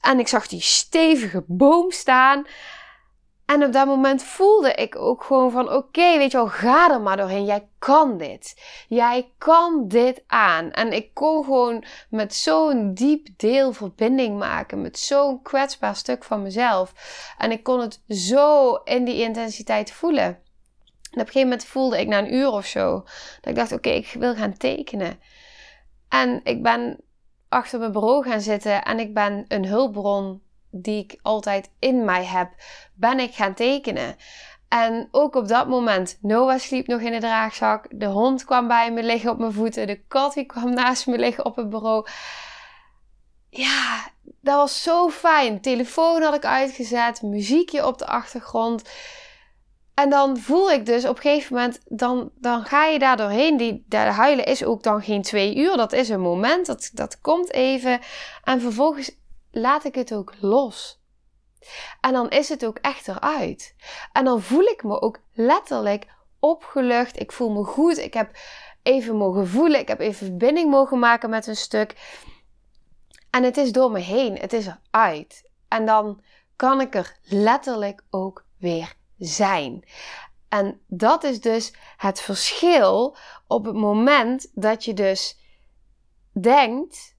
En 0.00 0.18
ik 0.18 0.28
zag 0.28 0.46
die 0.46 0.60
stevige 0.60 1.44
boom 1.46 1.90
staan. 1.90 2.46
En 3.48 3.64
op 3.64 3.72
dat 3.72 3.86
moment 3.86 4.22
voelde 4.22 4.72
ik 4.72 4.96
ook 4.96 5.24
gewoon 5.24 5.50
van 5.50 5.72
oké, 5.72 6.16
weet 6.16 6.30
je 6.30 6.36
wel, 6.36 6.48
ga 6.48 6.90
er 6.90 7.00
maar 7.00 7.16
doorheen. 7.16 7.44
Jij 7.44 7.68
kan 7.78 8.18
dit. 8.18 8.62
Jij 8.88 9.32
kan 9.38 9.88
dit 9.88 10.22
aan. 10.26 10.70
En 10.70 10.92
ik 10.92 11.14
kon 11.14 11.44
gewoon 11.44 11.84
met 12.10 12.34
zo'n 12.34 12.94
diep 12.94 13.26
deel 13.36 13.72
verbinding 13.72 14.38
maken. 14.38 14.80
Met 14.80 14.98
zo'n 14.98 15.42
kwetsbaar 15.42 15.96
stuk 15.96 16.24
van 16.24 16.42
mezelf. 16.42 16.92
En 17.38 17.50
ik 17.50 17.62
kon 17.62 17.80
het 17.80 18.00
zo 18.08 18.74
in 18.74 19.04
die 19.04 19.22
intensiteit 19.22 19.92
voelen. 19.92 20.42
Op 21.10 21.18
een 21.18 21.26
gegeven 21.26 21.48
moment 21.48 21.64
voelde 21.64 22.00
ik 22.00 22.08
na 22.08 22.18
een 22.18 22.34
uur 22.34 22.50
of 22.50 22.66
zo 22.66 23.00
dat 23.40 23.50
ik 23.50 23.54
dacht: 23.54 23.72
oké, 23.72 23.88
ik 23.88 24.14
wil 24.18 24.34
gaan 24.34 24.56
tekenen. 24.56 25.20
En 26.08 26.40
ik 26.44 26.62
ben 26.62 27.00
achter 27.48 27.78
mijn 27.78 27.92
bureau 27.92 28.24
gaan 28.24 28.40
zitten 28.40 28.82
en 28.82 28.98
ik 28.98 29.14
ben 29.14 29.44
een 29.48 29.66
hulpbron 29.66 30.42
die 30.70 31.02
ik 31.02 31.18
altijd 31.22 31.70
in 31.78 32.04
mij 32.04 32.24
heb, 32.24 32.50
ben 32.94 33.18
ik 33.18 33.34
gaan 33.34 33.54
tekenen. 33.54 34.16
En 34.68 35.08
ook 35.10 35.34
op 35.34 35.48
dat 35.48 35.68
moment, 35.68 36.18
Noah 36.20 36.58
sliep 36.58 36.86
nog 36.86 37.00
in 37.00 37.12
de 37.12 37.18
draagzak. 37.18 37.86
De 37.90 38.06
hond 38.06 38.44
kwam 38.44 38.68
bij 38.68 38.92
me 38.92 39.02
liggen 39.02 39.30
op 39.30 39.38
mijn 39.38 39.52
voeten. 39.52 39.86
De 39.86 40.04
kat 40.08 40.34
die 40.34 40.44
kwam 40.44 40.74
naast 40.74 41.06
me 41.06 41.18
liggen 41.18 41.44
op 41.44 41.56
het 41.56 41.68
bureau. 41.68 42.06
Ja, 43.50 44.10
dat 44.40 44.56
was 44.56 44.82
zo 44.82 45.10
fijn. 45.10 45.60
Telefoon 45.60 46.22
had 46.22 46.34
ik 46.34 46.44
uitgezet, 46.44 47.22
muziekje 47.22 47.86
op 47.86 47.98
de 47.98 48.06
achtergrond. 48.06 48.82
En 49.98 50.10
dan 50.10 50.36
voel 50.36 50.70
ik 50.70 50.86
dus 50.86 51.04
op 51.04 51.16
een 51.16 51.22
gegeven 51.22 51.54
moment, 51.54 51.80
dan, 51.86 52.30
dan 52.34 52.64
ga 52.64 52.84
je 52.84 52.98
daar 52.98 53.16
doorheen. 53.16 53.56
Die, 53.56 53.84
de 53.88 53.96
huilen 53.96 54.44
is 54.44 54.64
ook 54.64 54.82
dan 54.82 55.02
geen 55.02 55.22
twee 55.22 55.56
uur. 55.56 55.76
Dat 55.76 55.92
is 55.92 56.08
een 56.08 56.20
moment, 56.20 56.66
dat, 56.66 56.90
dat 56.92 57.20
komt 57.20 57.52
even. 57.52 58.00
En 58.44 58.60
vervolgens 58.60 59.16
laat 59.50 59.84
ik 59.84 59.94
het 59.94 60.14
ook 60.14 60.34
los. 60.40 61.00
En 62.00 62.12
dan 62.12 62.28
is 62.28 62.48
het 62.48 62.66
ook 62.66 62.78
echt 62.78 63.08
eruit. 63.08 63.74
En 64.12 64.24
dan 64.24 64.42
voel 64.42 64.62
ik 64.62 64.82
me 64.82 65.00
ook 65.00 65.18
letterlijk 65.32 66.06
opgelucht. 66.38 67.20
Ik 67.20 67.32
voel 67.32 67.50
me 67.50 67.64
goed. 67.64 67.98
Ik 67.98 68.14
heb 68.14 68.30
even 68.82 69.16
mogen 69.16 69.48
voelen. 69.48 69.80
Ik 69.80 69.88
heb 69.88 70.00
even 70.00 70.26
verbinding 70.26 70.70
mogen 70.70 70.98
maken 70.98 71.30
met 71.30 71.46
een 71.46 71.56
stuk. 71.56 71.94
En 73.30 73.42
het 73.42 73.56
is 73.56 73.72
door 73.72 73.90
me 73.90 74.00
heen. 74.00 74.34
Het 74.34 74.52
is 74.52 74.66
eruit. 74.66 75.50
En 75.68 75.86
dan 75.86 76.22
kan 76.56 76.80
ik 76.80 76.94
er 76.94 77.16
letterlijk 77.22 78.02
ook 78.10 78.44
weer 78.58 78.96
zijn. 79.18 79.84
En 80.48 80.80
dat 80.86 81.24
is 81.24 81.40
dus 81.40 81.72
het 81.96 82.20
verschil 82.20 83.16
op 83.46 83.64
het 83.64 83.74
moment 83.74 84.50
dat 84.54 84.84
je 84.84 84.94
dus 84.94 85.38
denkt 86.32 87.16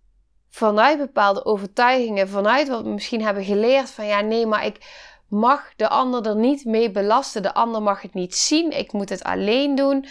vanuit 0.49 0.97
bepaalde 0.97 1.45
overtuigingen, 1.45 2.29
vanuit 2.29 2.67
wat 2.67 2.83
we 2.83 2.89
misschien 2.89 3.23
hebben 3.23 3.43
geleerd 3.43 3.89
van 3.89 4.05
ja, 4.05 4.21
nee, 4.21 4.45
maar 4.45 4.65
ik 4.65 5.07
mag 5.29 5.73
de 5.75 5.89
ander 5.89 6.25
er 6.25 6.35
niet 6.35 6.65
mee 6.65 6.91
belasten. 6.91 7.41
De 7.41 7.53
ander 7.53 7.81
mag 7.81 8.01
het 8.01 8.13
niet 8.13 8.35
zien. 8.35 8.71
Ik 8.71 8.91
moet 8.91 9.09
het 9.09 9.23
alleen 9.23 9.75
doen. 9.75 10.05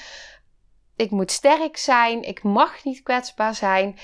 Ik 0.96 1.10
moet 1.10 1.30
sterk 1.30 1.76
zijn. 1.76 2.22
Ik 2.22 2.42
mag 2.42 2.84
niet 2.84 3.02
kwetsbaar 3.02 3.54
zijn. 3.54 3.98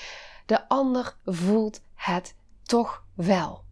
De 0.45 0.67
ander 0.67 1.17
voelt 1.25 1.81
het 1.95 2.35
toch 2.63 3.03
wel. 3.15 3.64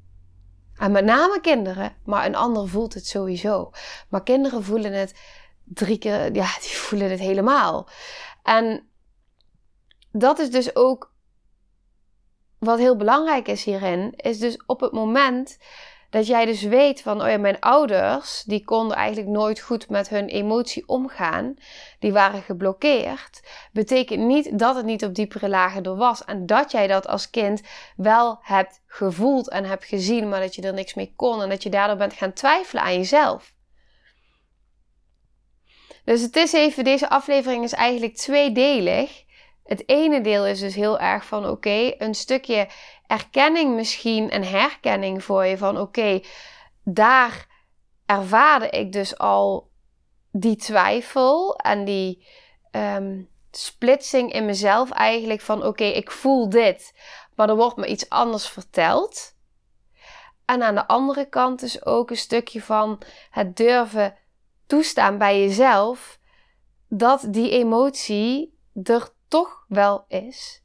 En 0.83 0.91
met 0.91 1.05
name 1.05 1.41
kinderen, 1.41 1.95
maar 2.05 2.25
een 2.25 2.35
ander 2.35 2.67
voelt 2.67 2.93
het 2.93 3.07
sowieso. 3.07 3.71
Maar 4.09 4.23
kinderen 4.23 4.63
voelen 4.63 4.93
het 4.93 5.19
drie 5.63 5.97
keer, 5.97 6.35
ja, 6.35 6.47
die 6.61 6.77
voelen 6.77 7.09
het 7.09 7.19
helemaal. 7.19 7.87
En 8.43 8.89
dat 10.11 10.39
is 10.39 10.51
dus 10.51 10.75
ook 10.75 11.13
wat 12.59 12.77
heel 12.77 12.95
belangrijk 12.95 13.47
is 13.47 13.63
hierin, 13.63 14.13
is 14.15 14.39
dus 14.39 14.63
op 14.65 14.79
het 14.79 14.91
moment 14.91 15.57
dat 16.13 16.27
jij 16.27 16.45
dus 16.45 16.61
weet 16.61 17.01
van, 17.01 17.21
oh 17.21 17.37
mijn 17.37 17.59
ouders, 17.59 18.43
die 18.43 18.63
konden 18.63 18.97
eigenlijk 18.97 19.29
nooit 19.29 19.59
goed 19.59 19.89
met 19.89 20.09
hun 20.09 20.27
emotie 20.27 20.87
omgaan, 20.87 21.55
die 21.99 22.13
waren 22.13 22.41
geblokkeerd, 22.41 23.41
betekent 23.71 24.19
niet 24.19 24.59
dat 24.59 24.75
het 24.75 24.85
niet 24.85 25.05
op 25.05 25.15
diepere 25.15 25.49
lagen 25.49 25.83
er 25.83 25.95
was 25.95 26.25
en 26.25 26.45
dat 26.45 26.71
jij 26.71 26.87
dat 26.87 27.07
als 27.07 27.29
kind 27.29 27.61
wel 27.95 28.39
hebt 28.41 28.81
gevoeld 28.87 29.49
en 29.49 29.65
hebt 29.65 29.85
gezien, 29.85 30.29
maar 30.29 30.39
dat 30.39 30.55
je 30.55 30.61
er 30.61 30.73
niks 30.73 30.93
mee 30.93 31.13
kon 31.15 31.41
en 31.41 31.49
dat 31.49 31.63
je 31.63 31.69
daardoor 31.69 31.97
bent 31.97 32.13
gaan 32.13 32.33
twijfelen 32.33 32.83
aan 32.83 32.93
jezelf. 32.93 33.53
Dus 36.05 36.21
het 36.21 36.35
is 36.35 36.53
even, 36.53 36.83
deze 36.83 37.09
aflevering 37.09 37.63
is 37.63 37.73
eigenlijk 37.73 38.15
tweedelig. 38.15 39.23
Het 39.63 39.89
ene 39.89 40.21
deel 40.21 40.45
is 40.45 40.59
dus 40.59 40.75
heel 40.75 40.99
erg 40.99 41.25
van 41.25 41.49
oké, 41.49 41.93
een 41.97 42.15
stukje 42.15 42.67
erkenning 43.13 43.75
misschien 43.75 44.29
en 44.29 44.43
herkenning 44.43 45.23
voor 45.23 45.45
je 45.45 45.57
van 45.57 45.79
oké, 45.79 46.21
daar 46.83 47.47
ervaarde 48.05 48.69
ik 48.69 48.91
dus 48.91 49.17
al 49.17 49.71
die 50.31 50.55
twijfel 50.55 51.55
en 51.55 51.85
die 51.85 52.27
um, 52.71 53.29
splitsing 53.51 54.31
in 54.31 54.45
mezelf 54.45 54.91
eigenlijk 54.91 55.41
van 55.41 55.65
oké, 55.65 55.83
ik 55.83 56.11
voel 56.11 56.49
dit, 56.49 56.93
maar 57.35 57.49
er 57.49 57.55
wordt 57.55 57.77
me 57.77 57.87
iets 57.87 58.09
anders 58.09 58.47
verteld. 58.47 59.35
En 60.45 60.63
aan 60.63 60.75
de 60.75 60.87
andere 60.87 61.29
kant 61.29 61.61
is 61.61 61.85
ook 61.85 62.09
een 62.09 62.17
stukje 62.17 62.61
van 62.61 63.01
het 63.29 63.57
durven 63.57 64.17
toestaan 64.65 65.17
bij 65.17 65.39
jezelf 65.39 66.19
dat 66.87 67.25
die 67.27 67.49
emotie 67.49 68.59
er 68.83 69.09
toch 69.27 69.65
wel 69.67 70.05
is. 70.07 70.62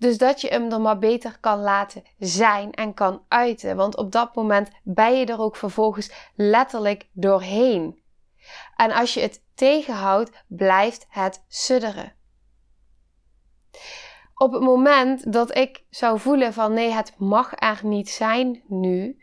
Dus 0.00 0.18
dat 0.18 0.40
je 0.40 0.48
hem 0.48 0.72
er 0.72 0.80
maar 0.80 0.98
beter 0.98 1.38
kan 1.40 1.60
laten 1.60 2.02
zijn 2.18 2.72
en 2.72 2.94
kan 2.94 3.24
uiten. 3.28 3.76
Want 3.76 3.96
op 3.96 4.12
dat 4.12 4.34
moment 4.34 4.70
ben 4.82 5.18
je 5.18 5.26
er 5.26 5.40
ook 5.40 5.56
vervolgens 5.56 6.30
letterlijk 6.34 7.08
doorheen. 7.12 8.02
En 8.76 8.92
als 8.92 9.14
je 9.14 9.20
het 9.20 9.42
tegenhoudt, 9.54 10.44
blijft 10.46 11.06
het 11.08 11.44
sudderen. 11.48 12.14
Op 14.34 14.52
het 14.52 14.62
moment 14.62 15.32
dat 15.32 15.56
ik 15.56 15.84
zou 15.90 16.18
voelen 16.18 16.52
van 16.52 16.72
nee, 16.72 16.90
het 16.90 17.14
mag 17.18 17.52
er 17.60 17.80
niet 17.82 18.10
zijn 18.10 18.62
nu, 18.66 19.22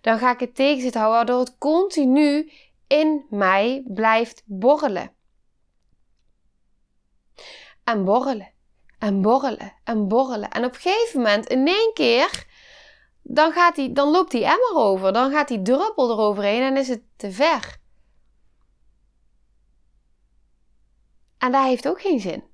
dan 0.00 0.18
ga 0.18 0.32
ik 0.32 0.40
het 0.40 0.54
tegen 0.54 0.92
houden, 0.92 1.16
waardoor 1.16 1.38
het 1.38 1.58
continu 1.58 2.52
in 2.86 3.26
mij 3.30 3.82
blijft 3.86 4.42
borrelen. 4.44 5.12
En 7.84 8.04
borrelen. 8.04 8.52
En 9.02 9.22
borrelen. 9.22 9.72
En 9.84 10.08
borrelen. 10.08 10.50
En 10.50 10.64
op 10.64 10.74
een 10.74 10.80
gegeven 10.80 11.20
moment, 11.20 11.46
in 11.46 11.66
één 11.66 11.90
keer, 11.94 12.46
dan, 13.22 13.52
gaat 13.52 13.74
die, 13.74 13.92
dan 13.92 14.08
loopt 14.08 14.30
die 14.30 14.44
emmer 14.44 14.74
over. 14.74 15.12
Dan 15.12 15.30
gaat 15.30 15.48
die 15.48 15.62
druppel 15.62 16.10
eroverheen 16.10 16.62
en 16.62 16.76
is 16.76 16.88
het 16.88 17.02
te 17.16 17.32
ver. 17.32 17.76
En 21.38 21.52
dat 21.52 21.64
heeft 21.64 21.88
ook 21.88 22.00
geen 22.00 22.20
zin. 22.20 22.44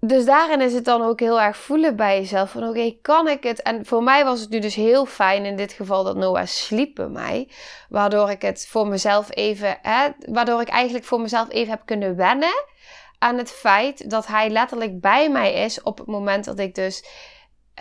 Dus 0.00 0.24
daarin 0.24 0.60
is 0.60 0.72
het 0.72 0.84
dan 0.84 1.02
ook 1.02 1.20
heel 1.20 1.40
erg 1.40 1.56
voelen 1.56 1.96
bij 1.96 2.18
jezelf. 2.18 2.50
Van 2.50 2.68
oké, 2.68 2.96
kan 3.02 3.28
ik 3.28 3.42
het? 3.42 3.62
En 3.62 3.86
voor 3.86 4.02
mij 4.02 4.24
was 4.24 4.40
het 4.40 4.50
nu 4.50 4.58
dus 4.58 4.74
heel 4.74 5.06
fijn 5.06 5.44
in 5.44 5.56
dit 5.56 5.72
geval 5.72 6.04
dat 6.04 6.16
Noah 6.16 6.46
sliep 6.46 6.94
bij 6.94 7.08
mij. 7.08 7.50
Waardoor 7.88 8.30
ik 8.30 8.42
het 8.42 8.66
voor 8.68 8.86
mezelf 8.86 9.36
even, 9.36 9.78
hè, 9.82 10.08
waardoor 10.18 10.60
ik 10.60 10.68
eigenlijk 10.68 11.04
voor 11.04 11.20
mezelf 11.20 11.50
even 11.50 11.70
heb 11.70 11.82
kunnen 11.84 12.16
wennen 12.16 12.64
aan 13.18 13.38
het 13.38 13.50
feit 13.50 14.10
dat 14.10 14.26
hij 14.26 14.50
letterlijk 14.50 15.00
bij 15.00 15.30
mij 15.30 15.52
is 15.52 15.82
op 15.82 15.98
het 15.98 16.06
moment 16.06 16.44
dat 16.44 16.58
ik 16.58 16.74
dus 16.74 17.04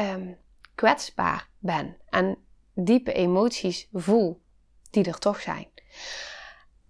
um, 0.01 0.38
kwetsbaar 0.75 1.50
ben. 1.60 1.98
En 2.10 2.38
diepe 2.74 3.13
emoties 3.13 3.88
voel, 3.91 4.41
die 4.91 5.06
er 5.06 5.20
toch 5.20 5.41
zijn. 5.41 5.67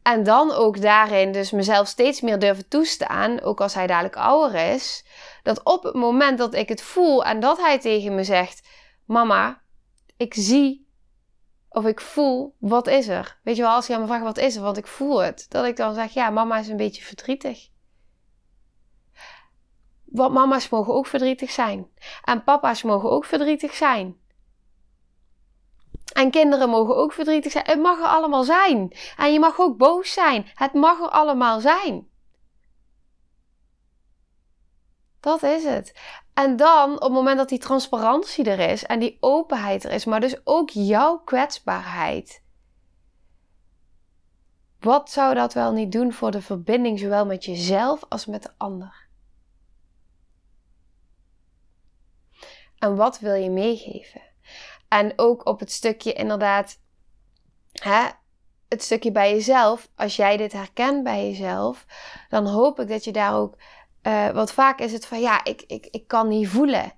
En 0.01 0.23
dan 0.23 0.51
ook 0.51 0.81
daarin 0.81 1.31
dus 1.31 1.51
mezelf 1.51 1.87
steeds 1.87 2.21
meer 2.21 2.39
durven 2.39 2.67
toestaan, 2.67 3.41
ook 3.41 3.61
als 3.61 3.73
hij 3.73 3.87
dadelijk 3.87 4.15
ouder 4.15 4.73
is, 4.73 5.05
dat 5.43 5.63
op 5.63 5.83
het 5.83 5.95
moment 5.95 6.37
dat 6.37 6.53
ik 6.53 6.69
het 6.69 6.81
voel 6.81 7.25
en 7.25 7.39
dat 7.39 7.57
hij 7.57 7.79
tegen 7.79 8.15
me 8.15 8.23
zegt: 8.23 8.67
Mama, 9.05 9.61
ik 10.17 10.33
zie 10.33 10.87
of 11.69 11.85
ik 11.85 12.01
voel, 12.01 12.55
wat 12.59 12.87
is 12.87 13.07
er? 13.07 13.39
Weet 13.43 13.55
je 13.55 13.61
wel, 13.61 13.71
als 13.71 13.87
je 13.87 13.93
aan 13.93 14.01
me 14.01 14.07
vraagt 14.07 14.23
wat 14.23 14.37
is 14.37 14.55
er, 14.55 14.61
want 14.61 14.77
ik 14.77 14.87
voel 14.87 15.17
het, 15.17 15.45
dat 15.49 15.65
ik 15.65 15.75
dan 15.75 15.93
zeg: 15.93 16.13
Ja, 16.13 16.29
mama 16.29 16.57
is 16.57 16.67
een 16.67 16.77
beetje 16.77 17.03
verdrietig. 17.03 17.67
Want 20.11 20.33
mama's 20.33 20.69
mogen 20.69 20.93
ook 20.93 21.07
verdrietig 21.07 21.51
zijn. 21.51 21.87
En 22.23 22.43
papa's 22.43 22.83
mogen 22.83 23.11
ook 23.11 23.25
verdrietig 23.25 23.73
zijn. 23.73 24.17
En 26.13 26.31
kinderen 26.31 26.69
mogen 26.69 26.95
ook 26.95 27.13
verdrietig 27.13 27.51
zijn. 27.51 27.65
Het 27.65 27.79
mag 27.79 27.99
er 27.99 28.05
allemaal 28.05 28.43
zijn. 28.43 28.91
En 29.17 29.33
je 29.33 29.39
mag 29.39 29.59
ook 29.59 29.77
boos 29.77 30.13
zijn. 30.13 30.51
Het 30.53 30.73
mag 30.73 30.99
er 30.99 31.09
allemaal 31.09 31.59
zijn. 31.59 32.07
Dat 35.19 35.43
is 35.43 35.63
het. 35.63 35.99
En 36.33 36.55
dan, 36.55 36.93
op 36.93 37.01
het 37.01 37.11
moment 37.11 37.37
dat 37.37 37.49
die 37.49 37.59
transparantie 37.59 38.49
er 38.49 38.59
is 38.71 38.85
en 38.85 38.99
die 38.99 39.17
openheid 39.19 39.83
er 39.83 39.91
is, 39.91 40.05
maar 40.05 40.19
dus 40.19 40.41
ook 40.43 40.69
jouw 40.69 41.17
kwetsbaarheid. 41.17 42.43
Wat 44.79 45.11
zou 45.11 45.33
dat 45.35 45.53
wel 45.53 45.71
niet 45.71 45.91
doen 45.91 46.13
voor 46.13 46.31
de 46.31 46.41
verbinding, 46.41 46.99
zowel 46.99 47.25
met 47.25 47.45
jezelf 47.45 48.03
als 48.09 48.25
met 48.25 48.43
de 48.43 48.49
ander? 48.57 49.06
En 52.79 52.95
wat 52.95 53.19
wil 53.19 53.33
je 53.33 53.49
meegeven? 53.49 54.21
En 54.87 55.13
ook 55.15 55.45
op 55.45 55.59
het 55.59 55.71
stukje 55.71 56.13
inderdaad, 56.13 56.79
hè, 57.71 58.05
het 58.67 58.83
stukje 58.83 59.11
bij 59.11 59.31
jezelf. 59.31 59.89
Als 59.95 60.15
jij 60.15 60.37
dit 60.37 60.53
herkent 60.53 61.03
bij 61.03 61.27
jezelf, 61.29 61.85
dan 62.29 62.45
hoop 62.45 62.79
ik 62.79 62.87
dat 62.87 63.03
je 63.03 63.11
daar 63.11 63.35
ook. 63.35 63.55
Uh, 64.03 64.29
want 64.29 64.51
vaak 64.51 64.79
is 64.79 64.91
het 64.91 65.05
van 65.05 65.19
ja, 65.19 65.43
ik, 65.43 65.63
ik, 65.67 65.87
ik 65.91 66.07
kan 66.07 66.27
niet 66.27 66.47
voelen. 66.47 66.91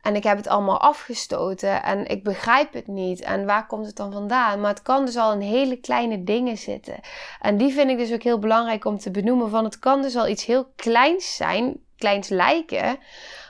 En 0.00 0.16
ik 0.16 0.22
heb 0.22 0.36
het 0.36 0.46
allemaal 0.46 0.80
afgestoten 0.80 1.82
en 1.82 2.06
ik 2.06 2.24
begrijp 2.24 2.72
het 2.72 2.86
niet. 2.86 3.20
En 3.20 3.46
waar 3.46 3.66
komt 3.66 3.86
het 3.86 3.96
dan 3.96 4.12
vandaan? 4.12 4.60
Maar 4.60 4.70
het 4.70 4.82
kan 4.82 5.04
dus 5.04 5.16
al 5.16 5.32
in 5.32 5.40
hele 5.40 5.76
kleine 5.76 6.24
dingen 6.24 6.58
zitten. 6.58 7.00
En 7.40 7.56
die 7.56 7.72
vind 7.72 7.90
ik 7.90 7.98
dus 7.98 8.12
ook 8.12 8.22
heel 8.22 8.38
belangrijk 8.38 8.84
om 8.84 8.98
te 8.98 9.10
benoemen. 9.10 9.50
Van 9.50 9.64
het 9.64 9.78
kan 9.78 10.02
dus 10.02 10.16
al 10.16 10.28
iets 10.28 10.44
heel 10.44 10.72
kleins 10.76 11.36
zijn, 11.36 11.80
kleins 11.96 12.28
lijken 12.28 12.98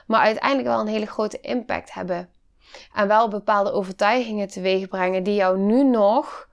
maar 0.07 0.21
uiteindelijk 0.21 0.67
wel 0.67 0.79
een 0.79 0.87
hele 0.87 1.05
grote 1.05 1.39
impact 1.39 1.93
hebben. 1.93 2.29
En 2.93 3.07
wel 3.07 3.27
bepaalde 3.27 3.71
overtuigingen 3.71 4.47
teweeg 4.47 4.87
brengen 4.87 5.23
die 5.23 5.35
jou 5.35 5.57
nu 5.57 5.83
nog, 5.83 6.49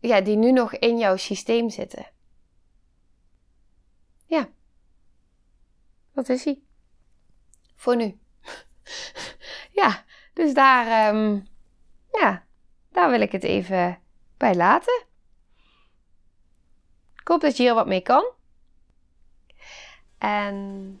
ja, 0.00 0.20
die 0.20 0.36
nu 0.36 0.52
nog 0.52 0.74
in 0.74 0.98
jouw 0.98 1.16
systeem 1.16 1.70
zitten. 1.70 2.06
Ja. 4.26 4.48
Wat 6.12 6.28
is 6.28 6.44
hij? 6.44 6.62
Voor 7.74 7.96
nu. 7.96 8.18
ja, 9.80 10.04
dus 10.34 10.54
daar, 10.54 11.14
um, 11.14 11.48
ja, 12.12 12.44
daar 12.92 13.10
wil 13.10 13.20
ik 13.20 13.32
het 13.32 13.44
even 13.44 14.00
bij 14.36 14.54
laten. 14.54 15.02
Ik 17.20 17.28
hoop 17.28 17.40
dat 17.40 17.56
je 17.56 17.62
hier 17.62 17.74
wat 17.74 17.86
mee 17.86 18.00
kan. 18.00 18.32
En 20.18 21.00